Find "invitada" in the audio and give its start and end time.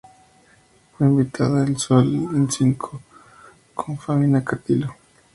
1.05-1.63